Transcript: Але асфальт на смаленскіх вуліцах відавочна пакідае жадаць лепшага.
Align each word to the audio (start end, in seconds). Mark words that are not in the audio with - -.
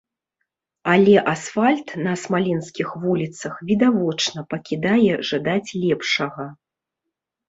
Але 0.91 1.11
асфальт 1.33 1.87
на 2.07 2.13
смаленскіх 2.21 2.87
вуліцах 3.03 3.53
відавочна 3.69 4.45
пакідае 4.55 5.13
жадаць 5.29 5.75
лепшага. 5.83 6.47